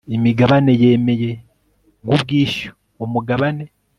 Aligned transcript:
imigabane 0.15 0.71
yemeye 0.81 1.29
nk 2.03 2.09
ubwishyu 2.15 2.69
umugabane 3.03 3.65